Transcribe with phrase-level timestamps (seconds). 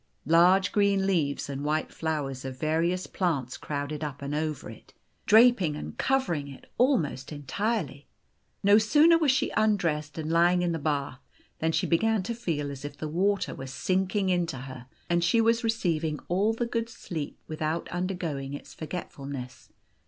[0.25, 4.95] Large green leaves and white flowers of various plants crowded up over it,
[5.27, 8.07] draping and cover ing it almost entirely.
[8.63, 11.19] No sooner was she undressed and lying in the bath,
[11.59, 15.39] than she began to feel as if the water were sinking into her, and she
[15.39, 19.69] were receiving all the good of sleep with out undergoing its forgetfulness.